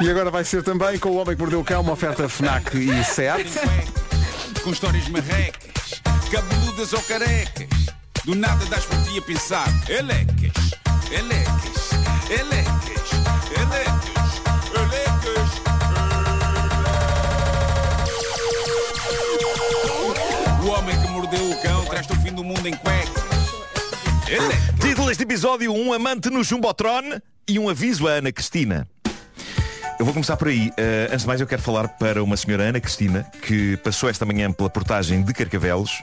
E 0.00 0.10
agora 0.10 0.30
vai 0.30 0.44
ser 0.44 0.62
também 0.62 0.98
com 0.98 1.08
o 1.10 1.16
Homem 1.16 1.34
que 1.34 1.40
Mordeu 1.40 1.60
o 1.60 1.64
Cão, 1.64 1.80
uma 1.80 1.92
oferta 1.92 2.28
FNAC 2.28 2.76
e 2.76 3.02
SEAT. 3.04 3.46
Com 4.62 4.70
histórias 4.70 5.08
marrecas, 5.08 6.02
cabeludas 6.30 6.92
ou 6.92 7.00
carecas. 7.02 7.68
Do 8.24 8.34
nada 8.34 8.64
das 8.66 8.84
por 8.84 9.02
ti 9.04 9.18
a 9.18 9.22
pensar. 9.22 9.66
Elecas, 9.88 10.74
elecas, 11.10 11.90
elecas, 12.28 13.10
elecas, 13.56 14.42
elecas. 14.74 15.50
O 20.62 20.68
homem 20.68 21.00
que 21.00 21.08
mordeu 21.08 21.50
o 21.50 21.62
cão 21.62 21.84
traz-te 21.86 22.12
o 22.12 22.16
fim 22.16 22.32
do 22.32 22.44
mundo 22.44 22.66
em 22.66 22.76
cuecas. 22.76 23.24
Elecas. 24.28 24.80
Título 24.80 25.06
deste 25.08 25.22
episódio, 25.22 25.72
um 25.72 25.92
amante 25.92 26.28
no 26.28 26.44
Jumbotron 26.44 27.20
e 27.48 27.58
um 27.58 27.68
aviso 27.68 28.08
à 28.08 28.12
Ana 28.12 28.32
Cristina. 28.32 28.86
Eu 29.98 30.04
vou 30.04 30.12
começar 30.12 30.36
por 30.36 30.48
aí. 30.48 30.68
Uh, 30.68 31.08
antes 31.10 31.22
de 31.22 31.26
mais 31.26 31.40
eu 31.40 31.46
quero 31.46 31.62
falar 31.62 31.88
para 31.88 32.22
uma 32.22 32.36
senhora 32.36 32.64
Ana 32.64 32.78
Cristina 32.78 33.26
que 33.40 33.78
passou 33.78 34.10
esta 34.10 34.26
manhã 34.26 34.52
pela 34.52 34.68
portagem 34.68 35.22
de 35.22 35.32
Carcavelos. 35.32 36.02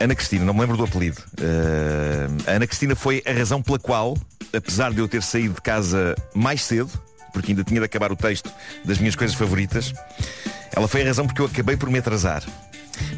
Ana 0.00 0.14
Cristina, 0.14 0.42
não 0.42 0.54
me 0.54 0.60
lembro 0.60 0.78
do 0.78 0.84
apelido. 0.84 1.20
Uh, 1.38 2.50
Ana 2.50 2.66
Cristina 2.66 2.96
foi 2.96 3.22
a 3.26 3.32
razão 3.32 3.60
pela 3.60 3.78
qual, 3.78 4.16
apesar 4.56 4.92
de 4.92 5.00
eu 5.00 5.06
ter 5.06 5.22
saído 5.22 5.54
de 5.54 5.60
casa 5.60 6.14
mais 6.34 6.62
cedo, 6.62 6.90
porque 7.30 7.52
ainda 7.52 7.62
tinha 7.62 7.80
de 7.80 7.84
acabar 7.84 8.10
o 8.10 8.16
texto 8.16 8.50
das 8.86 8.96
minhas 8.96 9.14
coisas 9.14 9.36
favoritas, 9.36 9.92
ela 10.74 10.88
foi 10.88 11.02
a 11.02 11.04
razão 11.04 11.26
porque 11.26 11.42
eu 11.42 11.46
acabei 11.46 11.76
por 11.76 11.90
me 11.90 11.98
atrasar. 11.98 12.42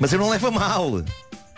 Mas 0.00 0.12
eu 0.12 0.18
não 0.18 0.30
levo 0.30 0.48
a 0.48 0.50
mal. 0.50 1.04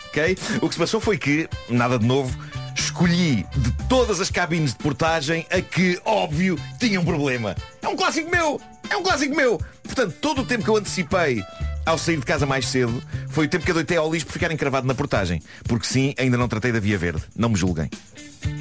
ok? 0.07 0.37
O 0.61 0.67
que 0.67 0.75
se 0.75 0.79
passou 0.79 1.01
foi 1.01 1.17
que, 1.17 1.49
nada 1.67 1.97
de 1.97 2.05
novo, 2.05 2.37
escolhi 2.75 3.45
de 3.57 3.71
todas 3.89 4.21
as 4.21 4.29
cabines 4.29 4.71
de 4.71 4.77
portagem 4.77 5.47
a 5.49 5.61
que, 5.61 5.99
óbvio, 6.05 6.59
tinha 6.79 6.99
um 7.01 7.05
problema. 7.05 7.55
É 7.85 7.87
um 7.87 7.95
clássico 7.95 8.29
meu! 8.31 8.59
É 8.89 8.97
um 8.97 9.03
clássico 9.03 9.35
meu! 9.35 9.61
Portanto, 9.83 10.15
todo 10.19 10.41
o 10.41 10.45
tempo 10.45 10.63
que 10.63 10.69
eu 10.69 10.75
antecipei 10.75 11.43
ao 11.85 11.97
sair 11.99 12.17
de 12.17 12.25
casa 12.25 12.45
mais 12.45 12.67
cedo 12.67 13.01
foi 13.29 13.45
o 13.45 13.47
tempo 13.49 13.63
que 13.63 13.69
eu 13.69 13.75
deitei 13.75 13.95
ao 13.95 14.11
lixo 14.11 14.25
por 14.25 14.33
ficar 14.33 14.51
encravado 14.51 14.87
na 14.87 14.95
portagem. 14.95 15.39
Porque 15.67 15.85
sim, 15.85 16.13
ainda 16.17 16.35
não 16.35 16.47
tratei 16.47 16.71
da 16.71 16.79
Via 16.79 16.97
Verde. 16.97 17.21
Não 17.35 17.47
me 17.49 17.55
julguem. 17.55 17.87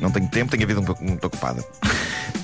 Não 0.01 0.11
tenho 0.11 0.29
tempo, 0.29 0.51
tenho 0.51 0.63
a 0.63 0.67
vida 0.67 0.81
um 0.81 0.85
pouco- 0.85 1.03
muito 1.03 1.27
ocupada. 1.27 1.65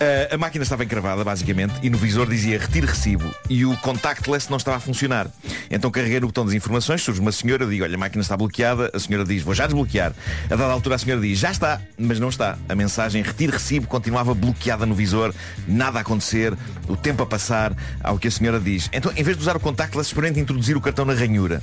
Uh, 0.01 0.35
a 0.35 0.39
máquina 0.39 0.63
estava 0.63 0.83
encravada, 0.83 1.23
basicamente, 1.23 1.75
e 1.83 1.91
no 1.91 1.99
visor 1.99 2.27
dizia 2.27 2.59
retire 2.59 2.87
recibo. 2.87 3.35
E 3.51 3.67
o 3.67 3.77
contactless 3.77 4.49
não 4.49 4.57
estava 4.57 4.79
a 4.79 4.81
funcionar. 4.81 5.29
Então 5.71 5.91
carreguei 5.91 6.19
no 6.19 6.29
botão 6.29 6.43
das 6.43 6.55
informações, 6.55 7.03
surge 7.03 7.21
uma 7.21 7.31
senhora, 7.31 7.67
digo, 7.67 7.85
olha, 7.85 7.97
a 7.97 7.99
máquina 7.99 8.23
está 8.23 8.35
bloqueada. 8.35 8.91
A 8.95 8.99
senhora 8.99 9.27
diz, 9.27 9.43
vou 9.43 9.55
já 9.55 9.67
desbloquear. 9.67 10.15
A 10.47 10.57
dada 10.57 10.73
altura 10.73 10.95
a 10.95 10.99
senhora 10.99 11.21
diz, 11.21 11.39
já 11.39 11.51
está, 11.51 11.83
mas 11.99 12.19
não 12.19 12.31
está. 12.31 12.57
A 12.67 12.75
mensagem 12.75 13.23
retire 13.23 13.53
recibo 13.53 13.87
continuava 13.87 14.33
bloqueada 14.35 14.87
no 14.87 14.95
visor, 14.95 15.35
nada 15.69 15.99
a 15.99 16.01
acontecer, 16.01 16.57
o 16.89 16.97
tempo 16.97 17.23
a 17.23 17.27
passar, 17.27 17.77
ao 18.03 18.19
que 18.19 18.29
a 18.29 18.31
senhora 18.31 18.59
diz. 18.59 18.89
Então, 18.95 19.13
em 19.15 19.23
vez 19.23 19.37
de 19.37 19.43
usar 19.43 19.55
o 19.55 19.61
contactless, 19.61 20.09
experimente 20.09 20.41
introduzir 20.41 20.79
o 20.79 20.81
cartão 20.81 21.05
na 21.05 21.13
ranhura. 21.13 21.61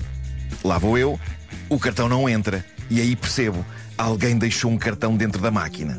Lá 0.63 0.77
vou 0.77 0.95
eu, 0.95 1.19
o 1.69 1.79
cartão 1.79 2.07
não 2.07 2.29
entra. 2.29 2.63
E 2.87 3.01
aí 3.01 3.15
percebo, 3.15 3.65
alguém 3.97 4.37
deixou 4.37 4.69
um 4.69 4.77
cartão 4.77 5.17
dentro 5.17 5.41
da 5.41 5.49
máquina. 5.49 5.97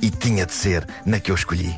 E 0.00 0.10
tinha 0.10 0.46
de 0.46 0.52
ser 0.52 0.86
na 1.04 1.18
que 1.18 1.30
eu 1.30 1.34
escolhi. 1.34 1.74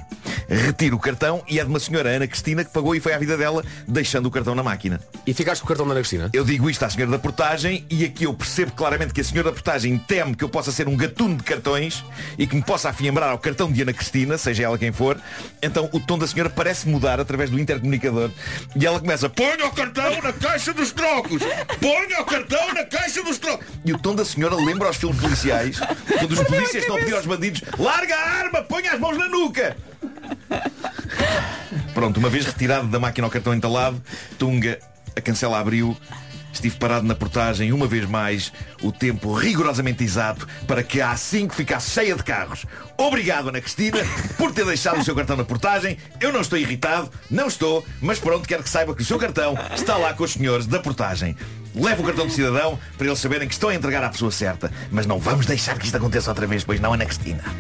Retiro 0.51 0.97
o 0.97 0.99
cartão 0.99 1.45
e 1.49 1.61
é 1.61 1.63
de 1.63 1.71
uma 1.71 1.79
senhora 1.79 2.11
Ana 2.11 2.27
Cristina 2.27 2.65
que 2.65 2.73
pagou 2.73 2.95
e 2.97 3.01
foi 3.01 3.13
à 3.13 3.19
vida 3.19 3.37
dela, 3.37 3.65
deixando 3.87 4.27
o 4.27 4.31
cartão 4.31 4.53
na 4.53 4.65
máquina. 4.65 5.01
E 5.25 5.33
ficaste 5.33 5.61
com 5.61 5.67
o 5.67 5.69
cartão 5.69 5.87
da 5.87 5.93
Ana 5.93 6.01
Cristina? 6.01 6.29
Eu 6.33 6.45
digo 6.45 6.69
isto 6.69 6.85
à 6.85 6.91
senhora 6.91 7.13
da 7.13 7.19
portagem 7.21 7.87
e 7.89 8.05
aqui 8.05 8.25
eu 8.25 8.35
percebo 8.35 8.73
claramente 8.73 9.15
que 9.15 9.21
a 9.21 9.25
senhora 9.25 9.51
da 9.51 9.55
portagem 9.55 9.97
teme 9.97 10.35
que 10.35 10.43
eu 10.43 10.49
possa 10.49 10.73
ser 10.73 10.89
um 10.89 10.97
gatuno 10.97 11.37
de 11.37 11.45
cartões 11.45 12.05
e 12.37 12.49
que 12.49 12.57
me 12.57 12.63
possa 12.63 12.89
afiembrar 12.89 13.31
ao 13.31 13.39
cartão 13.39 13.71
de 13.71 13.81
Ana 13.83 13.93
Cristina, 13.93 14.37
seja 14.37 14.65
ela 14.65 14.77
quem 14.77 14.91
for. 14.91 15.21
Então 15.63 15.89
o 15.93 16.01
tom 16.01 16.19
da 16.19 16.27
senhora 16.27 16.51
parece 16.51 16.89
mudar 16.89 17.21
através 17.21 17.49
do 17.49 17.59
intercomunicador 17.59 18.31
e 18.75 18.85
ela 18.85 18.99
começa 18.99 19.29
Ponha 19.29 19.67
o 19.67 19.71
cartão 19.71 20.21
na 20.21 20.33
caixa 20.33 20.75
dos 20.75 20.91
trocos! 20.91 21.43
Ponha 21.81 22.21
o 22.21 22.25
cartão 22.25 22.75
na 22.75 22.85
caixa 22.85 23.23
dos 23.23 23.39
trocos! 23.39 23.67
E 23.85 23.93
o 23.93 23.99
tom 23.99 24.17
da 24.17 24.25
senhora 24.25 24.57
lembra 24.57 24.89
aos 24.89 24.97
filmes 24.97 25.21
policiais 25.21 25.79
quando 26.19 26.33
os 26.33 26.43
polícias 26.43 26.83
estão 26.83 26.97
a 26.97 26.99
pedir 26.99 27.15
aos 27.15 27.27
bandidos 27.27 27.63
Larga 27.79 28.17
a 28.17 28.31
arma! 28.31 28.63
Ponha 28.63 28.93
as 28.93 28.99
mãos 28.99 29.17
na 29.17 29.29
nuca! 29.29 29.77
Pronto, 31.95 32.19
uma 32.19 32.29
vez 32.29 32.47
retirado 32.47 32.89
da 32.89 32.99
máquina 32.99 33.27
ao 33.27 33.31
cartão 33.31 33.55
entalado, 33.55 34.03
Tunga, 34.39 34.79
a 35.17 35.21
cancela 35.21 35.59
abriu. 35.59 35.97
Estive 36.53 36.77
parado 36.79 37.07
na 37.07 37.15
portagem 37.15 37.73
uma 37.73 37.87
vez 37.87 38.07
mais, 38.07 38.53
o 38.83 38.91
tempo 38.91 39.33
rigorosamente 39.33 40.03
exato 40.03 40.49
para 40.67 40.83
que 40.83 41.01
a 41.01 41.15
A5 41.15 41.53
ficasse 41.53 41.91
cheia 41.91 42.17
de 42.17 42.25
carros. 42.25 42.67
Obrigado, 42.99 43.49
Ana 43.49 43.61
Cristina, 43.61 43.99
por 44.37 44.53
ter 44.53 44.67
deixado 44.67 45.01
o 45.01 45.05
seu 45.05 45.15
cartão 45.15 45.37
na 45.37 45.45
portagem. 45.45 45.97
Eu 46.21 46.33
não 46.33 46.41
estou 46.41 46.59
irritado, 46.59 47.09
não 47.31 47.47
estou, 47.47 47.87
mas 48.01 48.19
pronto, 48.19 48.49
quero 48.49 48.65
que 48.65 48.69
saiba 48.69 48.95
que 48.95 49.03
o 49.03 49.05
seu 49.05 49.17
cartão 49.17 49.55
está 49.75 49.97
lá 49.97 50.13
com 50.13 50.25
os 50.25 50.33
senhores 50.33 50.67
da 50.67 50.81
portagem. 50.81 51.37
Leve 51.75 52.03
o 52.03 52.05
cartão 52.05 52.27
de 52.27 52.33
cidadão 52.33 52.79
para 52.99 53.07
eles 53.07 53.19
saberem 53.19 53.47
que 53.49 53.55
estão 53.55 53.69
a 53.71 53.75
entregar 53.75 54.03
à 54.05 54.09
pessoa 54.09 54.31
certa. 54.31 54.71
Mas 54.91 55.07
não 55.07 55.19
vamos 55.19 55.47
deixar 55.47 55.79
que 55.79 55.85
isto 55.87 55.97
aconteça 55.97 56.31
outra 56.31 56.47
vez, 56.47 56.65
pois 56.65 56.81
não, 56.81 56.93
Ana 56.95 57.05
Cristina. 57.07 57.43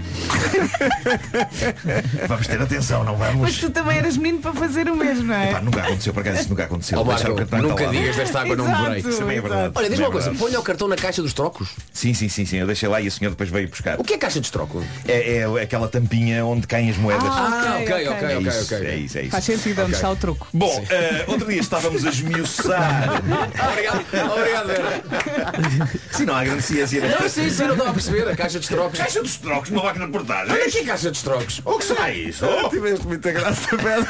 vamos 2.29 2.47
ter 2.47 2.61
atenção, 2.61 3.05
não 3.05 3.17
Mas 3.17 3.33
vamos. 3.35 3.59
tu 3.59 3.71
também 3.71 3.99
eras 3.99 4.17
menino 4.17 4.41
para 4.41 4.53
fazer 4.53 4.89
o 4.89 4.97
mesmo, 4.97 5.25
não 5.25 5.35
é? 5.35 5.53
Pá, 5.53 5.61
nunca 5.61 5.81
aconteceu, 5.83 6.13
por 6.13 6.21
acaso 6.21 6.41
isso 6.41 6.49
nunca 6.51 6.65
aconteceu. 6.65 7.05
Deixar 7.05 7.29
Marco, 7.29 7.33
o 7.33 7.37
cartão 7.37 7.63
nunca 7.69 7.87
digas 7.89 8.17
desta 8.17 8.41
água 8.41 8.57
não 8.57 8.91
me. 8.91 8.99
Isso 8.99 9.19
também 9.19 9.39
é 9.39 9.41
verdade. 9.41 9.73
Olha, 9.75 9.89
Também 9.91 9.99
uma 10.05 10.09
é 10.09 10.13
coisa, 10.13 10.35
ponha 10.35 10.61
o 10.61 10.63
cartão 10.63 10.89
na 10.89 10.97
caixa 10.97 11.23
dos 11.23 11.33
trocos. 11.33 11.69
Sim, 11.93 12.15
sim, 12.15 12.29
sim, 12.29 12.45
sim. 12.45 12.57
Eu 12.59 12.67
deixei 12.67 12.89
lá 12.89 13.01
e 13.01 13.07
a 13.07 13.11
senhora 13.11 13.33
depois 13.35 13.49
veio 13.51 13.69
buscar. 13.69 13.99
O 14.01 14.05
que 14.05 14.15
é 14.15 14.19
caixa 14.19 14.41
de 14.41 14.51
troco? 14.51 14.85
É, 15.07 15.39
é 15.39 15.63
aquela 15.63 15.89
tampinha 15.89 16.45
onde 16.45 16.67
caem 16.67 16.91
as 16.91 16.97
moedas. 16.97 17.25
Ah, 17.27 17.51
Ah, 17.51 17.79
ok, 17.83 17.95
ok, 17.95 18.09
ok, 18.09 18.29
é, 18.29 18.37
ok, 18.39 18.49
isso, 18.49 18.75
ok. 18.75 18.87
é 18.87 18.97
isso, 18.97 19.19
é 19.19 19.23
isso. 19.23 19.31
Faz 19.31 19.45
sentido 19.45 19.83
onde 19.83 19.93
está 19.93 20.11
o 20.11 20.17
truco. 20.17 20.47
Bom, 20.53 20.85
eh, 20.89 21.25
outro 21.27 21.49
dia 21.49 21.61
estávamos 21.61 22.05
a 22.05 22.11
esmiuçar. 22.11 23.23
Obrigado, 23.73 24.00
obrigado, 24.33 24.67
Vera. 24.67 25.03
Sim, 26.11 26.25
não 26.25 26.35
há 26.35 26.45
grande 26.45 26.63
ciência 26.63 27.01
Não, 27.01 27.29
sim, 27.29 27.51
sim, 27.51 27.63
não 27.65 27.73
estava 27.73 27.91
a 27.91 27.93
perceber. 27.93 28.29
A 28.29 28.37
caixa 28.37 28.61
de 28.61 28.69
trocos. 28.69 28.99
caixa 28.99 29.23
dos 29.23 29.37
trocos 29.37 29.71
numa 29.71 29.85
máquina 29.85 30.07
de 30.07 30.13
portagem. 30.13 30.53
Olha 30.53 30.67
aqui 30.67 30.79
a 30.79 30.85
caixa 30.85 31.11
de 31.11 31.23
trocos. 31.23 31.63
O 31.65 31.79
que 31.79 31.85
será 31.85 32.11
isso? 32.13 32.45
Oh. 32.47 32.69
Tiveste 32.69 33.07
muita 33.07 33.33
graça, 33.33 33.69
Pedro. 33.77 34.07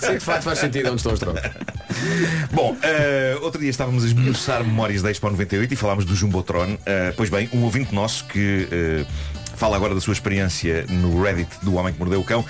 Sim, 0.00 0.14
de 0.14 0.20
facto 0.20 0.42
faz 0.44 0.58
sentido 0.58 0.88
onde 0.88 0.96
estão 0.96 1.12
os 1.12 1.20
trocos. 1.20 1.42
Bom, 2.52 2.76
eh, 2.82 3.36
outro 3.42 3.60
dia 3.60 3.70
estávamos 3.70 4.04
a 4.04 4.06
esmiuçar 4.06 4.64
memórias 4.64 5.02
da 5.02 5.10
Expo 5.10 5.30
98 5.30 5.72
e 5.72 5.76
falámos 5.76 6.04
do 6.04 6.14
Jumbotron. 6.14 6.76
Eh, 6.84 7.12
pois 7.16 7.30
bem, 7.30 7.48
um 7.52 7.62
ouvinte 7.62 7.94
nosso 7.94 8.24
que 8.26 8.68
eh, 8.70 9.06
fala 9.56 9.76
agora 9.76 9.94
da 9.94 10.00
sua 10.00 10.12
experiência 10.12 10.84
no 10.88 11.22
Reddit 11.22 11.50
do 11.62 11.74
Homem 11.74 11.92
que 11.92 11.98
Mordeu 11.98 12.20
o 12.20 12.24
Cão. 12.24 12.44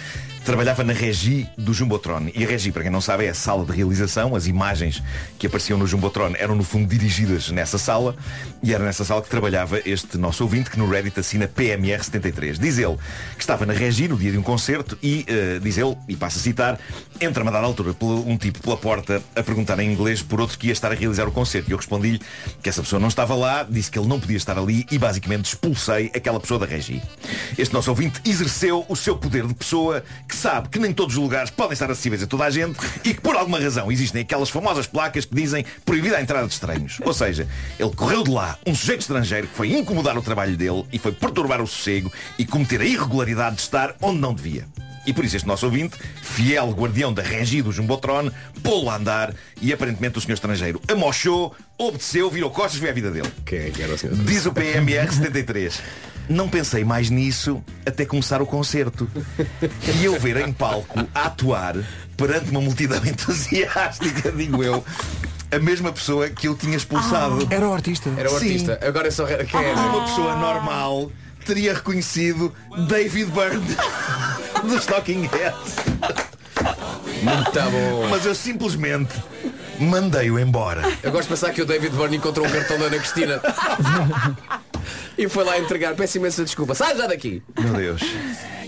Trabalhava 0.44 0.84
na 0.84 0.93
Regi 0.93 1.49
do 1.56 1.72
Jumbotron. 1.72 2.28
E 2.34 2.44
a 2.44 2.47
Regi, 2.47 2.71
para 2.71 2.82
quem 2.82 2.93
não 2.93 3.00
sabe, 3.00 3.25
é 3.25 3.31
a 3.31 3.34
sala 3.34 3.65
de 3.65 3.72
realização. 3.72 4.37
As 4.37 4.47
imagens 4.47 5.03
que 5.38 5.47
apareciam 5.47 5.78
no 5.78 5.87
Jumbotron 5.87 6.34
eram, 6.38 6.55
no 6.55 6.62
fundo, 6.62 6.87
dirigidas 6.87 7.49
nessa 7.49 7.78
sala. 7.78 8.15
E 8.62 8.75
era 8.75 8.84
nessa 8.84 9.06
sala 9.06 9.22
que 9.22 9.31
trabalhava 9.31 9.81
este 9.87 10.19
nosso 10.19 10.44
ouvinte, 10.44 10.71
que 10.71 10.78
no 10.78 10.87
Reddit 10.87 11.19
assina 11.19 11.49
PMR73. 11.49 12.59
Diz 12.59 12.77
ele 12.77 12.97
que 13.37 13.41
estava 13.41 13.65
na 13.65 13.72
Regi 13.72 14.06
no 14.06 14.19
dia 14.19 14.32
de 14.32 14.37
um 14.37 14.43
concerto 14.43 14.99
e, 15.03 15.25
eh, 15.27 15.59
diz 15.62 15.78
ele, 15.78 15.97
e 16.06 16.15
passa 16.15 16.38
a 16.38 16.43
citar, 16.43 16.78
entra-me 17.19 17.49
a 17.49 17.53
dada 17.53 17.66
altura 17.66 17.97
um 18.03 18.37
tipo 18.37 18.61
pela 18.61 18.76
porta 18.76 19.22
a 19.34 19.43
perguntar 19.43 19.78
em 19.81 19.91
inglês 19.91 20.21
por 20.21 20.43
outro 20.43 20.59
que 20.59 20.66
ia 20.66 20.75
estar 20.75 20.93
a 20.93 20.94
realizar 20.94 21.26
o 21.26 21.32
concerto. 21.32 21.71
E 21.71 21.72
eu 21.72 21.78
respondi-lhe 21.78 22.21
que 22.62 22.69
essa 22.69 22.82
pessoa 22.82 23.00
não 23.00 23.09
estava 23.09 23.34
lá, 23.34 23.62
disse 23.62 23.91
que 23.91 23.99
ele 23.99 24.09
não 24.09 24.21
podia 24.21 24.37
estar 24.37 24.59
ali 24.59 24.87
e 24.91 24.99
basicamente 24.99 25.47
expulsei 25.47 26.11
aquela 26.15 26.38
pessoa 26.38 26.61
da 26.61 26.66
Regi. 26.66 27.03
Este 27.56 27.72
nosso 27.72 27.88
ouvinte 27.88 28.21
exerceu 28.26 28.84
o 28.91 28.94
seu 28.94 29.16
poder 29.16 29.47
de 29.47 29.55
pessoa 29.55 30.05
que 30.28 30.33
sabe 30.34 30.68
que 30.68 30.78
nem 30.78 30.92
todos 30.92 31.16
os 31.16 31.22
lugares 31.22 31.50
podem 31.50 31.72
estar 31.72 31.90
acessíveis 31.90 32.22
a 32.22 32.26
toda 32.26 32.44
a 32.44 32.50
gente 32.50 32.78
e 33.04 33.14
que 33.14 33.20
por 33.20 33.36
alguma 33.36 33.58
razão 33.58 33.90
existem 33.90 34.22
aquelas 34.22 34.50
famosas 34.50 34.86
placas 34.86 35.24
que 35.24 35.34
dizem 35.34 35.64
proibida 35.84 36.16
a 36.16 36.22
entrada 36.22 36.46
de 36.46 36.52
estranhos. 36.52 36.98
Ou 37.04 37.14
seja, 37.14 37.48
ele 37.78 37.90
correu 37.94 38.22
de 38.22 38.30
lá 38.30 38.58
um 38.66 38.74
sujeito 38.74 39.00
estrangeiro 39.00 39.46
que 39.46 39.54
foi 39.54 39.72
incomodar 39.72 40.16
o 40.18 40.22
trabalho 40.22 40.56
dele 40.56 40.84
e 40.92 40.98
foi 40.98 41.12
perturbar 41.12 41.62
o 41.62 41.66
sossego 41.66 42.12
e 42.38 42.44
cometer 42.44 42.80
a 42.80 42.84
irregularidade 42.84 43.56
de 43.56 43.62
estar 43.62 43.94
onde 44.00 44.18
não 44.18 44.34
devia. 44.34 44.66
E 45.06 45.12
por 45.12 45.24
isso 45.24 45.36
este 45.36 45.46
nosso 45.46 45.66
ouvinte, 45.66 45.98
fiel 46.22 46.70
guardião 46.70 47.12
da 47.12 47.22
regi 47.22 47.60
do 47.60 47.70
Jumbotron, 47.70 48.30
pô-lo 48.62 48.88
a 48.88 48.96
andar 48.96 49.34
e 49.60 49.72
aparentemente 49.72 50.19
o 50.19 50.20
senhor 50.20 50.34
estrangeiro 50.34 50.80
amochou, 50.88 51.54
obedeceu, 51.76 52.30
virou 52.30 52.50
costas 52.50 52.76
e 52.76 52.80
foi 52.80 52.90
à 52.90 52.92
vida 52.92 53.10
dele. 53.10 53.28
É 53.28 53.70
que? 53.70 53.72
Diz 54.25 54.46
o 54.46 54.52
PMR 54.52 55.12
73. 55.12 55.82
Não 56.29 56.49
pensei 56.49 56.85
mais 56.85 57.11
nisso 57.11 57.62
até 57.87 58.05
começar 58.05 58.41
o 58.41 58.47
concerto. 58.47 59.09
E 60.00 60.05
eu 60.05 60.19
ver 60.19 60.37
em 60.38 60.53
palco 60.53 61.06
a 61.15 61.26
atuar 61.26 61.76
perante 62.17 62.50
uma 62.50 62.61
multidão 62.61 63.00
entusiástica, 63.05 64.32
digo 64.32 64.62
eu, 64.62 64.85
a 65.50 65.59
mesma 65.59 65.93
pessoa 65.93 66.29
que 66.31 66.49
eu 66.49 66.56
tinha 66.56 66.76
expulsado. 66.76 67.47
Era 67.50 67.69
o 67.69 67.73
artista. 67.75 68.11
Era 68.17 68.29
o 68.31 68.38
Sim. 68.38 68.47
artista. 68.47 68.79
Agora 68.82 69.09
é 69.09 69.11
só. 69.11 69.26
Quem 69.26 69.61
era? 69.65 69.79
Uma 69.81 70.05
pessoa 70.05 70.37
normal 70.37 71.11
teria 71.44 71.75
reconhecido 71.75 72.53
David 72.88 73.31
Byrne 73.31 73.76
dos 74.67 74.87
Talking 74.87 75.29
Heads. 75.31 75.76
Muito 77.23 77.71
bom. 77.71 78.09
Mas 78.09 78.25
eu 78.25 78.35
simplesmente 78.35 79.15
mandei-o 79.79 80.38
embora. 80.38 80.82
Eu 81.03 81.11
gosto 81.12 81.25
de 81.25 81.29
pensar 81.29 81.53
que 81.53 81.61
o 81.61 81.67
David 81.67 81.94
Byrne 81.94 82.17
encontrou 82.17 82.47
um 82.47 82.50
cartão 82.50 82.79
da 82.79 82.87
Ana 82.87 82.99
Cristina. 82.99 83.41
E 85.16 85.28
foi 85.28 85.44
lá 85.44 85.58
entregar. 85.58 85.94
Peço 85.94 86.19
imensa 86.19 86.44
desculpa. 86.44 86.75
Sai 86.75 86.96
já 86.96 87.06
daqui. 87.06 87.43
Meu 87.58 87.72
Deus. 87.75 88.02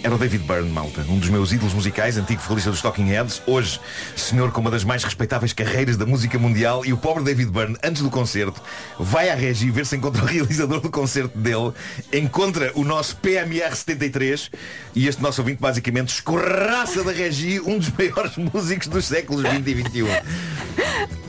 era 0.03 0.15
o 0.15 0.19
David 0.19 0.45
Byrne, 0.45 0.71
malta. 0.71 1.01
Um 1.09 1.19
dos 1.19 1.29
meus 1.29 1.51
ídolos 1.53 1.75
musicais, 1.75 2.17
antigo 2.17 2.41
vocalista 2.41 2.71
dos 2.71 2.81
Talking 2.81 3.07
Heads. 3.07 3.43
Hoje, 3.47 3.81
senhor 4.15 4.53
com 4.53 4.61
uma 4.61 4.71
das 4.71 4.85
mais 4.85 5.03
respeitáveis 5.03 5.53
carreiras 5.53 5.97
da 5.97 6.07
música 6.07 6.39
mundial. 6.39 6.85
E 6.87 6.93
o 6.93 6.97
pobre 6.97 7.25
David 7.25 7.51
Byrne, 7.51 7.77
antes 7.83 8.03
do 8.03 8.11
concerto, 8.11 8.63
vai 8.99 9.31
à 9.31 9.35
regi 9.35 9.71
ver 9.71 9.85
se 9.85 9.97
encontra 9.97 10.23
o 10.23 10.27
realizador 10.27 10.81
do 10.81 10.91
concerto 10.91 11.37
dele. 11.37 11.73
Encontra 12.13 12.71
o 12.75 12.85
nosso 12.85 13.17
PMR 13.17 13.75
73. 13.75 14.51
E 14.95 15.09
este 15.09 15.21
nosso 15.21 15.41
ouvinte, 15.41 15.61
basicamente, 15.61 16.15
escorraça 16.15 17.03
da 17.03 17.11
regi 17.11 17.61
um 17.61 17.79
dos 17.79 17.91
maiores 17.99 18.37
músicos 18.37 18.87
dos 18.87 19.07
séculos 19.07 19.43
20 19.43 19.67
e 19.67 19.75
21. 19.75 20.07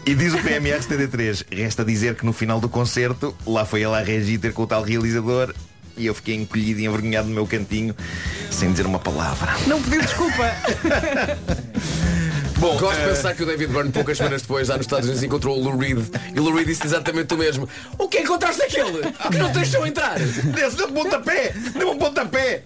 E 0.07 0.15
diz 0.15 0.33
o 0.33 0.37
PMR 0.37 0.81
73, 0.81 1.43
resta 1.51 1.83
dizer 1.83 2.15
que 2.15 2.25
no 2.25 2.31
final 2.31 2.61
do 2.61 2.69
concerto, 2.69 3.35
lá 3.45 3.65
foi 3.65 3.81
ele 3.83 3.93
à 3.93 3.99
regi 3.99 4.37
ter 4.37 4.53
com 4.53 4.61
o 4.61 4.67
tal 4.67 4.81
realizador 4.81 5.53
e 5.97 6.05
eu 6.05 6.15
fiquei 6.15 6.33
encolhido 6.33 6.79
e 6.79 6.85
envergonhado 6.85 7.27
no 7.27 7.35
meu 7.35 7.45
cantinho, 7.45 7.93
sem 8.49 8.71
dizer 8.71 8.85
uma 8.85 8.99
palavra. 8.99 9.51
Não 9.67 9.81
pediu 9.81 9.99
desculpa. 10.01 10.43
Bom, 12.59 12.75
Gosto 12.77 12.97
de 12.97 13.03
eh, 13.03 13.09
pensar 13.09 13.35
que 13.35 13.43
o 13.43 13.45
David 13.45 13.71
Byrne, 13.71 13.91
poucas 13.91 14.17
semanas 14.17 14.41
depois, 14.41 14.67
lá 14.67 14.77
nos 14.77 14.85
Estados 14.85 15.05
Unidos, 15.05 15.23
encontrou 15.23 15.57
o 15.57 15.63
Lou 15.63 15.77
Reed. 15.77 15.99
E 16.33 16.39
o 16.39 16.43
Lou 16.43 16.55
Reed 16.55 16.67
disse 16.67 16.85
exatamente 16.85 17.31
o 17.33 17.37
mesmo. 17.37 17.69
O 17.99 18.07
que 18.07 18.19
encontraste 18.19 18.63
aquele? 18.63 19.11
Que 19.31 19.37
não 19.37 19.51
te 19.51 19.59
deixou 19.59 19.85
entrar? 19.85 20.17
Desce 20.17 20.83
um 20.83 20.91
pontapé! 20.91 21.53
Deu 21.77 21.91
um 21.91 21.97
pontapé! 21.97 22.63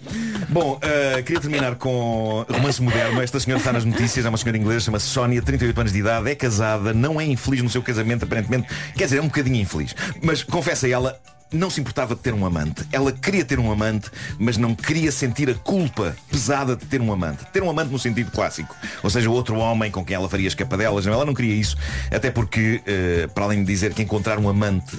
Bom, 0.47 0.79
eh, 0.81 1.21
queria 1.23 1.41
terminar 1.41 1.75
com 1.75 2.45
romance 2.49 2.81
moderno. 2.81 3.21
Esta 3.21 3.39
senhora 3.39 3.59
está 3.59 3.73
nas 3.73 3.83
notícias, 3.83 4.25
é 4.25 4.29
uma 4.29 4.38
senhora 4.38 4.57
inglesa, 4.57 4.85
chama-se 4.85 5.07
Sónia, 5.07 5.41
38 5.41 5.79
anos 5.79 5.91
de 5.91 5.99
idade, 5.99 6.29
é 6.29 6.35
casada, 6.35 6.93
não 6.93 7.19
é 7.19 7.25
infeliz 7.25 7.61
no 7.61 7.69
seu 7.69 7.81
casamento, 7.81 8.23
aparentemente. 8.23 8.69
Quer 8.95 9.05
dizer, 9.05 9.17
é 9.17 9.21
um 9.21 9.27
bocadinho 9.27 9.57
infeliz. 9.57 9.93
Mas 10.21 10.41
confessa 10.41 10.88
ela, 10.88 11.19
não 11.51 11.69
se 11.69 11.81
importava 11.81 12.15
de 12.15 12.21
ter 12.21 12.33
um 12.33 12.45
amante. 12.45 12.86
Ela 12.92 13.12
queria 13.12 13.44
ter 13.44 13.59
um 13.59 13.71
amante, 13.71 14.09
mas 14.39 14.57
não 14.57 14.74
queria 14.74 15.12
sentir 15.12 15.50
a 15.50 15.53
culpa 15.53 16.15
pesada 16.30 16.75
de 16.75 16.86
ter 16.86 17.01
um 17.01 17.12
amante. 17.12 17.45
Ter 17.51 17.62
um 17.62 17.69
amante 17.69 17.92
no 17.92 18.00
sentido 18.00 18.31
clássico. 18.31 18.75
Ou 19.03 19.09
seja, 19.09 19.30
outro 19.30 19.57
homem 19.57 19.92
com 19.92 20.03
quem 20.03 20.15
ela 20.15 20.30
faria 20.30 20.48
escapadelas. 20.48 21.06
Ela 21.06 21.25
não 21.25 21.33
queria 21.33 21.56
isso. 21.56 21.75
Até 22.09 22.31
porque, 22.31 22.81
eh, 22.86 23.27
para 23.33 23.45
além 23.45 23.59
de 23.59 23.65
dizer 23.65 23.94
que 23.94 24.01
encontrar 24.01 24.39
um 24.39 24.48
amante 24.48 24.98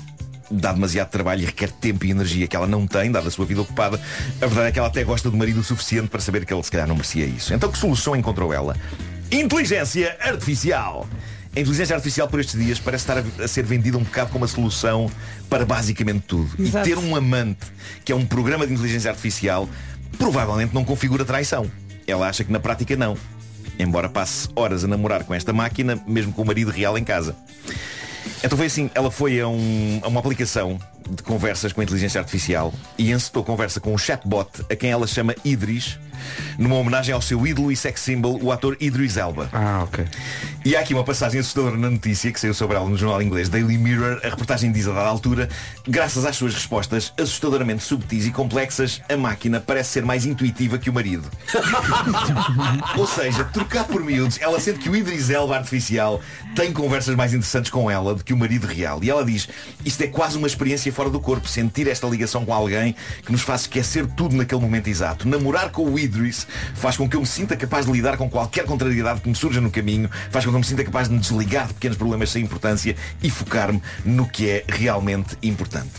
dá 0.51 0.73
demasiado 0.73 1.09
trabalho 1.09 1.43
e 1.43 1.47
requer 1.47 1.71
tempo 1.71 2.05
e 2.05 2.11
energia 2.11 2.47
que 2.47 2.55
ela 2.55 2.67
não 2.67 2.87
tem, 2.87 3.11
dada 3.11 3.29
a 3.29 3.31
sua 3.31 3.47
vida 3.47 3.63
ocupada, 3.63 3.99
a 4.41 4.47
verdade 4.47 4.69
é 4.69 4.73
que 4.73 4.79
ela 4.79 4.89
até 4.89 5.03
gosta 5.03 5.31
do 5.31 5.37
marido 5.37 5.61
o 5.61 5.65
suficiente 5.65 6.09
para 6.09 6.21
saber 6.21 6.45
que 6.45 6.53
ele 6.53 6.63
se 6.63 6.71
calhar 6.71 6.87
não 6.87 6.95
merecia 6.95 7.25
isso. 7.25 7.55
Então 7.55 7.71
que 7.71 7.79
solução 7.79 8.15
encontrou 8.15 8.53
ela? 8.53 8.77
Inteligência 9.31 10.15
artificial. 10.21 11.09
A 11.55 11.61
inteligência 11.61 11.95
artificial 11.95 12.27
por 12.29 12.41
estes 12.41 12.59
dias 12.59 12.79
parece 12.79 13.03
estar 13.05 13.19
a, 13.19 13.45
a 13.45 13.49
ser 13.49 13.65
vendida 13.65 13.99
um 13.99 14.03
bocado 14.03 14.31
como 14.31 14.45
a 14.45 14.49
solução 14.49 15.11
para 15.51 15.67
basicamente 15.67 16.25
tudo. 16.27 16.51
Exato. 16.59 16.89
E 16.89 16.91
ter 16.95 16.99
um 16.99 17.15
amante, 17.15 17.61
que 18.05 18.11
é 18.13 18.15
um 18.17 18.25
programa 18.25 18.67
de 18.67 18.73
inteligência 18.73 19.11
artificial, 19.11 19.69
provavelmente 20.19 20.75
não 20.75 20.85
configura 20.85 21.25
traição. 21.25 21.71
Ela 22.07 22.29
acha 22.29 22.43
que 22.43 22.51
na 22.51 22.59
prática 22.59 22.97
não. 22.97 23.17
Embora 23.79 24.09
passe 24.09 24.49
horas 24.57 24.85
a 24.85 24.89
namorar 24.89 25.25
com 25.25 25.35
esta 25.35 25.53
máquina, 25.53 26.03
mesmo 26.07 26.33
com 26.33 26.43
o 26.43 26.47
marido 26.47 26.71
real 26.71 26.97
em 26.97 27.05
casa. 27.05 27.37
Então 28.43 28.57
foi 28.57 28.67
assim, 28.67 28.91
ela 28.95 29.11
foi 29.11 29.41
a, 29.41 29.49
um- 29.49 30.01
a 30.03 30.09
uma 30.09 30.21
aplicação 30.21 30.79
de 31.11 31.23
conversas 31.23 31.73
com 31.73 31.83
inteligência 31.83 32.19
artificial 32.21 32.73
e 32.97 33.11
encetou 33.13 33.45
conversa 33.45 33.79
com 33.81 33.93
um 33.93 33.99
chatbot 33.99 34.49
a 34.71 34.77
quem 34.77 34.91
ela 34.91 35.07
chama 35.07 35.35
Idris, 35.45 35.99
numa 36.59 36.77
homenagem 36.77 37.15
ao 37.15 37.23
seu 37.23 37.47
ídolo 37.47 37.73
e 37.73 37.77
sex 37.77 38.01
symbol, 38.01 38.39
o 38.43 38.53
ator 38.53 38.77
Idris 38.81 39.17
Elba. 39.17 39.49
Ah, 39.53 39.83
ok. 39.85 40.05
E 40.65 40.77
há 40.77 40.81
aqui 40.81 40.95
uma 40.95 41.05
passagem 41.05 41.41
assustadora 41.41 41.77
na 41.77 41.91
notícia 41.91 42.31
que 42.31 42.39
saiu 42.39 42.55
sobre 42.55 42.77
ela 42.77 42.89
no 42.89 42.97
jornal 42.97 43.21
inglês 43.21 43.49
Daily 43.49 43.77
Mirror. 43.79 44.21
A 44.23 44.29
reportagem 44.29 44.71
diz 44.71 44.87
a 44.87 44.93
dada 44.93 45.09
altura, 45.09 45.49
graças 45.87 46.25
às 46.25 46.37
suas 46.37 46.55
respostas 46.55 47.13
assustadoramente 47.19 47.83
subtis 47.83 48.27
e 48.27 48.31
complexas, 48.31 49.01
a 49.09 49.17
máquina 49.17 49.61
parece 49.61 49.91
ser 49.91 50.05
mais 50.05 50.25
intuitiva 50.25 50.79
que 50.79 50.89
o 50.89 50.93
marido. 50.93 51.29
Ou 52.97 53.07
seja, 53.07 53.45
trocar 53.45 53.85
por 53.85 54.03
miúdos, 54.03 54.39
ela 54.41 54.61
sente 54.61 54.79
que 54.79 54.89
o 54.89 54.95
Idris 54.95 55.31
Elba 55.31 55.57
artificial 55.57 56.21
tem 56.55 56.73
conversas 56.73 57.17
mais 57.17 57.33
interessantes 57.33 57.71
com 57.71 57.91
ela 57.91 58.15
do 58.15 58.23
que 58.23 58.33
o 58.33 58.37
marido 58.37 58.67
real. 58.67 59.03
E 59.03 59.11
ela 59.11 59.25
diz, 59.25 59.49
isto 59.85 60.03
é 60.03 60.07
quase 60.07 60.39
uma 60.39 60.47
experiência 60.47 60.93
fora 60.93 61.11
do 61.11 61.19
corpo, 61.19 61.49
sentir 61.49 61.89
esta 61.89 62.07
ligação 62.07 62.45
com 62.45 62.55
alguém 62.55 62.95
que 63.25 63.33
nos 63.33 63.43
faz 63.43 63.63
esquecer 63.63 64.07
tudo 64.07 64.37
naquele 64.37 64.61
momento 64.61 64.89
exato. 64.89 65.29
Namorar 65.29 65.71
com 65.71 65.85
o 65.85 65.99
Idris 65.99 66.12
faz 66.75 66.97
com 66.97 67.09
que 67.09 67.17
eu 67.17 67.21
me 67.21 67.27
sinta 67.27 67.57
capaz 67.57 67.87
de 67.87 67.93
lidar 67.93 68.17
com 68.17 68.29
qualquer 68.29 68.65
contrariedade 68.65 69.21
que 69.21 69.29
me 69.29 69.35
surja 69.35 69.61
no 69.61 69.71
caminho, 69.71 70.11
faz 70.31 70.45
com 70.45 70.51
que 70.51 70.57
eu 70.57 70.61
me 70.61 70.67
sinta 70.67 70.85
capaz 70.85 71.09
de 71.09 71.15
me 71.15 71.21
desligar 71.21 71.67
de 71.67 71.75
pequenos 71.75 71.97
problemas 71.97 72.31
sem 72.31 72.43
importância 72.43 72.97
e 73.23 73.31
focar-me 73.31 73.83
no 74.05 74.29
que 74.29 74.49
é 74.49 74.65
realmente 74.69 75.37
importante. 75.43 75.91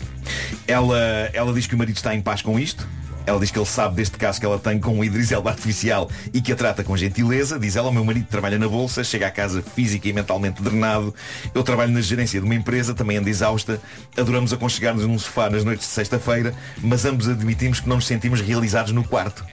Ela, 0.66 1.30
ela 1.32 1.52
diz 1.52 1.66
que 1.66 1.74
o 1.74 1.78
marido 1.78 1.96
está 1.96 2.14
em 2.14 2.20
paz 2.20 2.42
com 2.42 2.58
isto, 2.58 2.86
ela 3.26 3.40
diz 3.40 3.50
que 3.50 3.58
ele 3.58 3.66
sabe 3.66 3.96
deste 3.96 4.18
caso 4.18 4.38
que 4.38 4.44
ela 4.44 4.58
tem 4.58 4.78
com 4.78 4.98
o 4.98 5.04
Idris 5.04 5.32
Elba 5.32 5.50
artificial 5.50 6.10
e 6.32 6.42
que 6.42 6.52
a 6.52 6.56
trata 6.56 6.84
com 6.84 6.94
gentileza. 6.96 7.58
Diz 7.58 7.74
ela, 7.74 7.88
o 7.88 7.92
meu 7.92 8.04
marido 8.04 8.26
trabalha 8.26 8.58
na 8.58 8.68
bolsa, 8.68 9.02
chega 9.02 9.26
à 9.26 9.30
casa 9.30 9.62
física 9.62 10.08
e 10.08 10.12
mentalmente 10.12 10.62
drenado. 10.62 11.14
Eu 11.54 11.62
trabalho 11.62 11.90
na 11.90 12.02
gerência 12.02 12.38
de 12.38 12.44
uma 12.44 12.54
empresa, 12.54 12.92
também 12.92 13.16
ando 13.16 13.28
exausta. 13.28 13.80
Adoramos 14.16 14.52
aconchegar-nos 14.52 15.06
num 15.06 15.18
sofá 15.18 15.48
nas 15.48 15.64
noites 15.64 15.86
de 15.86 15.92
sexta-feira, 15.94 16.54
mas 16.82 17.04
ambos 17.06 17.28
admitimos 17.28 17.80
que 17.80 17.88
não 17.88 17.96
nos 17.96 18.06
sentimos 18.06 18.40
realizados 18.40 18.92
no 18.92 19.02
quarto. 19.02 19.44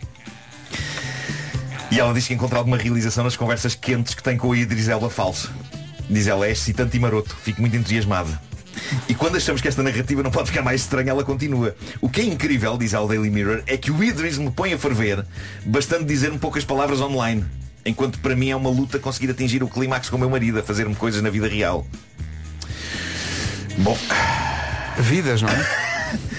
E 1.91 1.99
ela 1.99 2.13
diz 2.13 2.25
que 2.25 2.33
encontra 2.33 2.57
alguma 2.57 2.77
realização 2.77 3.25
nas 3.25 3.35
conversas 3.35 3.75
quentes 3.75 4.13
que 4.13 4.23
tem 4.23 4.37
com 4.37 4.47
o 4.47 4.55
Idris 4.55 4.87
Elba 4.87 5.09
falso. 5.09 5.51
Diz 6.09 6.25
ela, 6.25 6.47
é 6.47 6.51
excitante 6.51 6.95
e 6.95 6.99
maroto, 6.99 7.35
fico 7.35 7.59
muito 7.59 7.75
entusiasmada. 7.75 8.41
E 9.09 9.13
quando 9.13 9.35
achamos 9.35 9.61
que 9.61 9.67
esta 9.67 9.83
narrativa 9.83 10.23
não 10.23 10.31
pode 10.31 10.47
ficar 10.47 10.61
mais 10.61 10.81
estranha, 10.81 11.11
ela 11.11 11.23
continua. 11.23 11.75
O 11.99 12.09
que 12.09 12.21
é 12.21 12.23
incrível, 12.23 12.77
diz 12.77 12.93
ao 12.93 13.07
Daily 13.07 13.29
Mirror, 13.29 13.63
é 13.67 13.75
que 13.75 13.91
o 13.91 14.03
Idris 14.03 14.37
me 14.37 14.49
põe 14.49 14.73
a 14.73 14.77
ferver, 14.77 15.25
bastante 15.65 16.05
dizer-me 16.05 16.39
poucas 16.39 16.63
palavras 16.63 17.01
online. 17.01 17.45
Enquanto 17.85 18.19
para 18.19 18.35
mim 18.35 18.49
é 18.49 18.55
uma 18.55 18.69
luta 18.69 18.97
conseguir 18.97 19.31
atingir 19.31 19.61
o 19.61 19.67
clímax 19.67 20.09
com 20.09 20.15
o 20.15 20.19
meu 20.19 20.29
marido, 20.29 20.59
a 20.59 20.63
fazer-me 20.63 20.95
coisas 20.95 21.21
na 21.21 21.29
vida 21.29 21.47
real. 21.47 21.85
Bom, 23.77 23.97
Vidas, 24.97 25.41
não 25.41 25.49
é? 25.49 25.80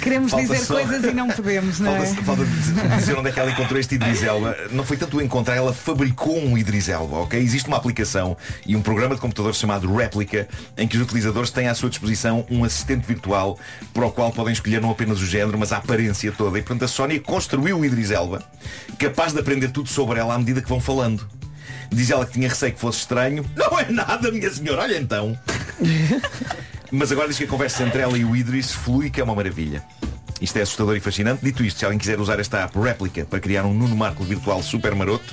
Queremos 0.03 0.33
Falta 0.33 0.47
dizer 0.47 0.65
só- 0.65 0.75
coisas 0.75 1.05
e 1.05 1.15
não 1.15 1.29
podemos, 1.29 1.79
não 1.79 1.95
é? 1.95 2.05
falta, 2.07 2.45
dizer 2.45 3.17
onde 3.17 3.29
é 3.29 3.33
que 3.33 3.39
ela 3.39 3.53
encontrou 3.53 3.79
este 3.79 3.95
Idris 3.95 4.21
Elba. 4.23 4.57
Não 4.73 4.85
foi 4.85 4.97
tanto 4.97 5.17
o 5.19 5.23
encontrar, 5.23 5.55
ela 5.55 5.73
fabricou 5.73 6.37
um 6.45 6.59
Idris 6.59 6.89
Elba, 6.89 7.19
ok? 7.19 7.41
Existe 7.41 7.69
uma 7.69 7.77
aplicação 7.77 8.37
e 8.67 8.75
um 8.75 8.83
programa 8.83 9.15
de 9.15 9.21
computador 9.21 9.55
chamado 9.55 9.95
Replica, 9.95 10.49
em 10.77 10.89
que 10.89 10.97
os 10.97 11.03
utilizadores 11.03 11.51
têm 11.51 11.69
à 11.69 11.75
sua 11.75 11.89
disposição 11.89 12.45
um 12.51 12.65
assistente 12.65 13.07
virtual 13.07 13.57
para 13.95 14.05
o 14.05 14.11
qual 14.11 14.33
podem 14.33 14.53
escolher 14.53 14.81
não 14.81 14.91
apenas 14.91 15.21
o 15.21 15.27
género, 15.27 15.57
mas 15.57 15.73
a 15.73 15.77
aparência 15.77 16.33
toda. 16.33 16.59
E 16.59 16.63
portanto 16.63 16.85
a 16.85 16.89
Sónia 16.89 17.21
construiu 17.21 17.79
o 17.79 17.85
Idris 17.85 18.11
Elba, 18.11 18.43
capaz 18.99 19.33
de 19.33 19.39
aprender 19.39 19.71
tudo 19.71 19.89
sobre 19.89 20.19
ela 20.19 20.35
à 20.35 20.39
medida 20.39 20.61
que 20.61 20.69
vão 20.69 20.81
falando. 20.81 21.25
Diz 21.93 22.11
ela 22.11 22.27
que 22.27 22.33
tinha 22.33 22.49
receio 22.49 22.73
que 22.73 22.81
fosse 22.81 22.99
estranho. 23.01 23.45
Não 23.55 23.79
é 23.79 23.89
nada, 23.91 24.33
minha 24.33 24.51
senhora, 24.51 24.83
olha 24.83 24.99
então. 24.99 25.39
Mas 26.93 27.11
agora 27.11 27.27
diz 27.29 27.39
que 27.39 27.45
a 27.45 27.49
conversa 27.49 27.83
entre 27.83 28.01
ela 28.03 28.17
e 28.19 28.25
o 28.25 28.37
Idris 28.37 28.71
flui, 28.73 29.09
que 29.11 29.21
é 29.21 29.25
uma 29.25 29.35
maravilha. 29.35 29.83
Isto 30.41 30.59
é 30.59 30.63
assustador 30.63 30.95
e 30.97 31.01
fascinante. 31.01 31.43
Dito 31.43 31.65
isto, 31.65 31.79
se 31.79 31.85
alguém 31.87 31.99
quiser 31.99 32.21
usar 32.21 32.39
esta 32.39 32.59
app 32.65 32.79
réplica 32.79 33.25
para 33.25 33.41
criar 33.41 33.65
um 33.65 33.73
Nuno 33.73 33.97
Marco 33.97 34.23
virtual 34.25 34.63
super 34.63 34.95
maroto, 34.95 35.33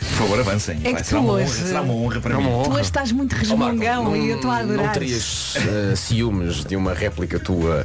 por 0.00 0.06
favor 0.18 0.40
avancem. 0.40 0.80
É 0.82 0.92
Vai, 0.92 1.04
será, 1.04 1.20
uma 1.20 1.32
honra, 1.34 1.42
hoje- 1.44 1.52
será 1.64 1.82
uma 1.82 1.94
honra 1.94 2.20
para 2.20 2.34
É 2.34 2.36
uma 2.36 2.48
mim. 2.48 2.54
honra. 2.54 2.64
Tu 2.64 2.70
hoje 2.72 2.80
estás 2.82 3.12
muito 3.12 3.32
Ó, 3.34 3.56
Marco, 3.56 3.76
resmungão 3.78 4.16
e 4.16 4.30
eu 4.30 4.36
estou 4.36 4.50
a 4.50 4.56
adorar. 4.56 4.86
Não 4.86 4.92
terias 4.92 5.54
eh, 5.56 5.94
ciúmes 5.96 6.64
de 6.64 6.74
uma 6.74 6.92
réplica 6.94 7.38
tua 7.38 7.84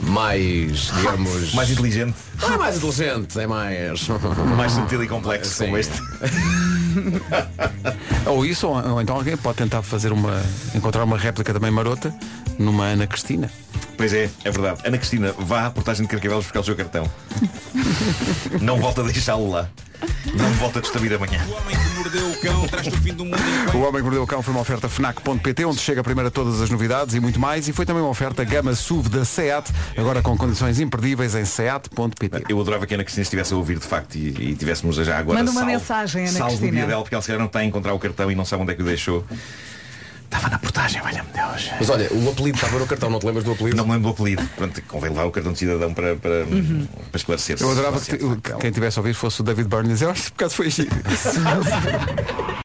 mais, 0.00 0.90
digamos. 0.94 1.54
Mais 1.54 1.70
inteligente, 1.70 2.14
Não 2.40 2.54
é 2.54 2.58
mais 2.58 2.76
inteligente, 2.76 3.40
é 3.40 3.46
mais. 3.46 4.08
mais 4.56 4.72
sutil 4.72 5.02
e 5.02 5.08
complexo 5.08 5.54
Sim. 5.54 5.64
como 5.66 5.78
este. 5.78 5.96
Ou 8.26 8.44
isso, 8.44 8.68
ou, 8.68 8.92
ou 8.92 9.00
então 9.00 9.16
alguém 9.16 9.36
pode 9.36 9.58
tentar 9.58 9.82
fazer 9.82 10.12
uma. 10.12 10.42
encontrar 10.74 11.04
uma 11.04 11.18
réplica 11.18 11.52
também 11.52 11.70
marota 11.70 12.14
numa 12.58 12.84
Ana 12.84 13.06
Cristina. 13.06 13.50
Pois 13.96 14.12
é, 14.12 14.28
é 14.44 14.50
verdade. 14.50 14.80
Ana 14.84 14.98
Cristina, 14.98 15.34
vá 15.38 15.66
à 15.66 15.70
portagem 15.70 16.04
de 16.04 16.10
Carcavelos 16.10 16.44
buscar 16.44 16.60
o 16.60 16.64
seu 16.64 16.76
cartão. 16.76 17.08
Não 18.60 18.78
volta 18.78 19.02
a 19.02 19.04
deixá-lo 19.04 19.50
lá. 19.50 19.68
Não 20.34 20.50
volta 20.54 20.78
a 20.78 20.82
destruir 20.82 21.12
amanhã. 21.14 21.44
O 21.48 21.52
homem 21.54 21.76
que 21.76 21.88
mordeu 21.94 22.30
o 22.30 22.36
cão 22.40 22.68
traz-te 22.68 22.94
o 22.94 22.98
fim 23.00 23.14
do 23.14 23.24
mundo 23.24 23.36
O 23.74 23.78
Homem 23.80 23.94
que 23.96 24.02
Mordeu 24.02 24.22
o 24.22 24.26
Cão 24.26 24.42
foi 24.42 24.52
uma 24.52 24.60
oferta 24.60 24.88
FNAC.pt, 24.88 25.64
onde 25.64 25.78
chega 25.80 26.02
primeiro 26.02 26.28
a 26.28 26.30
todas 26.30 26.60
as 26.60 26.68
novidades 26.70 27.14
e 27.14 27.20
muito 27.20 27.38
mais. 27.40 27.68
E 27.68 27.72
foi 27.72 27.86
também 27.86 28.02
uma 28.02 28.10
oferta 28.10 28.44
Gama 28.44 28.74
SUV 28.74 29.08
da 29.08 29.24
SEAT, 29.24 29.70
agora 29.96 30.22
com 30.22 30.36
condições 30.36 30.78
imperdíveis 30.80 31.34
em 31.34 31.44
SEAT.pt. 31.44 32.44
Eu 32.48 32.60
adorava 32.60 32.86
que 32.86 32.94
a 32.94 32.96
Ana 32.96 33.04
Cristina 33.04 33.22
estivesse 33.22 33.54
a 33.54 33.56
ouvir 33.56 33.78
de 33.78 33.86
facto 33.86 34.16
e, 34.16 34.50
e 34.50 34.54
tivéssemos 34.56 34.96
já 34.96 35.18
agora 35.18 35.38
Manda 35.38 35.50
uma 35.50 35.60
salvo- 35.60 35.72
mensagem, 35.72 36.22
Ana 36.28 36.32
salvo 36.32 36.54
o 36.54 36.58
Cristina. 36.58 36.72
dia 36.80 36.86
dela 36.86 37.02
porque 37.02 37.14
ela 37.14 37.22
se 37.22 37.26
calhar 37.28 37.38
não 37.40 37.46
está 37.46 37.58
a 37.60 37.64
encontrar 37.64 37.92
o 37.94 37.98
cartão 37.98 38.30
e 38.30 38.34
não 38.34 38.44
sabe 38.44 38.62
onde 38.62 38.72
é 38.72 38.74
que 38.74 38.82
o 38.82 38.86
deixou. 38.86 39.24
Estava 40.46 40.50
na 40.50 40.58
portagem, 40.58 41.02
valha-me 41.02 41.28
Deus. 41.34 41.70
Mas 41.76 41.90
olha, 41.90 42.08
o 42.12 42.30
apelido 42.30 42.56
estava 42.56 42.78
no 42.78 42.86
cartão, 42.86 43.10
não 43.10 43.18
te 43.18 43.26
lembras 43.26 43.44
do 43.44 43.50
apelido? 43.52 43.76
Não 43.76 43.84
me 43.84 43.92
lembro 43.94 44.12
do 44.12 44.14
apelido. 44.14 44.48
Pronto, 44.54 44.80
convém 44.82 45.10
levar 45.10 45.24
o 45.24 45.32
cartão 45.32 45.52
de 45.52 45.58
cidadão 45.58 45.92
para, 45.92 46.14
para, 46.14 46.46
para 46.46 47.16
esclarecer. 47.16 47.56
Eu 47.60 47.70
adorava 47.70 48.00
que, 48.00 48.16
que 48.16 48.52
quem 48.60 48.70
tivesse 48.70 48.96
a 48.98 49.02
ouvir 49.02 49.14
fosse 49.14 49.40
o 49.40 49.44
David 49.44 49.68
Byrne 49.68 49.90
e 49.90 49.92
dizer, 49.94 50.06
"Oh, 50.06 50.12
por 50.14 50.20
acaso 50.36 50.54
foi 50.54 50.70
giro. 50.70 50.90